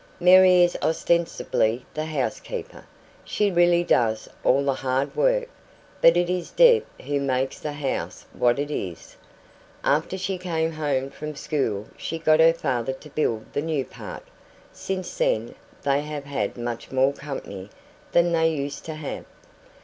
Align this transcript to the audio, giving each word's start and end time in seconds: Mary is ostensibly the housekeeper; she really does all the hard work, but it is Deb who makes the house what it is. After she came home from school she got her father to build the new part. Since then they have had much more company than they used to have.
Mary 0.19 0.63
is 0.63 0.75
ostensibly 0.81 1.85
the 1.93 2.05
housekeeper; 2.07 2.85
she 3.23 3.51
really 3.51 3.83
does 3.83 4.27
all 4.43 4.65
the 4.65 4.73
hard 4.73 5.15
work, 5.15 5.47
but 6.01 6.17
it 6.17 6.27
is 6.27 6.49
Deb 6.49 6.83
who 7.03 7.19
makes 7.21 7.59
the 7.59 7.73
house 7.73 8.25
what 8.33 8.57
it 8.57 8.71
is. 8.71 9.15
After 9.83 10.17
she 10.17 10.39
came 10.39 10.71
home 10.71 11.11
from 11.11 11.35
school 11.35 11.85
she 11.97 12.17
got 12.17 12.39
her 12.39 12.51
father 12.51 12.93
to 12.93 13.09
build 13.11 13.53
the 13.53 13.61
new 13.61 13.85
part. 13.85 14.23
Since 14.73 15.15
then 15.19 15.53
they 15.83 16.01
have 16.01 16.23
had 16.25 16.57
much 16.57 16.91
more 16.91 17.13
company 17.13 17.69
than 18.11 18.31
they 18.31 18.49
used 18.49 18.83
to 18.85 18.95
have. 18.95 19.25